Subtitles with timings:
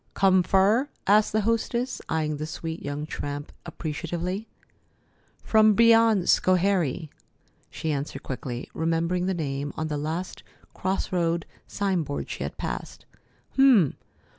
[0.15, 4.47] "Come fur?" asked the hostess, eying the sweet young tramp appreciatively.
[5.43, 7.11] "From beyond Schoharie,"
[7.69, 10.41] she answered quickly, remembering the name on the last
[10.73, 13.05] cross road signboard she had passed.
[13.53, 13.95] "H'm!